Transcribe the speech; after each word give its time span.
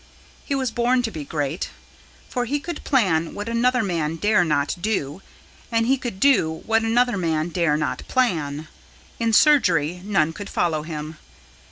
He 0.43 0.55
was 0.55 0.71
born 0.71 1.03
to 1.03 1.11
be 1.11 1.23
great, 1.23 1.69
for 2.27 2.45
he 2.45 2.59
could 2.59 2.83
plan 2.83 3.35
what 3.35 3.47
another 3.47 3.83
man 3.83 4.15
dare 4.15 4.43
not 4.43 4.75
do, 4.81 5.21
and 5.71 5.85
he 5.85 5.95
could 5.95 6.19
do 6.19 6.63
what 6.65 6.81
another 6.81 7.17
man 7.17 7.49
dare 7.49 7.77
not 7.77 8.01
plan. 8.07 8.67
In 9.19 9.31
surgery 9.31 10.01
none 10.03 10.33
could 10.33 10.49
follow 10.49 10.81
him. 10.81 11.19